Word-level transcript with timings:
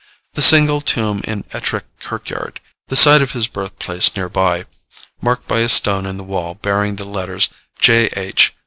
The 0.33 0.41
single 0.41 0.81
tomb 0.81 1.21
in 1.25 1.43
Ettrick 1.53 1.85
kirkyard, 1.99 2.59
the 2.87 2.95
site 2.95 3.21
of 3.21 3.33
his 3.33 3.45
birthplace 3.47 4.15
near 4.15 4.29
by, 4.29 4.63
marked 5.21 5.47
by 5.47 5.59
a 5.59 5.69
stone 5.69 6.07
in 6.07 6.17
the 6.17 6.23
wall, 6.23 6.55
bearing 6.55 6.95
the 6.95 7.05
letters 7.05 7.49
J. 7.79 8.07
H. 8.15 8.51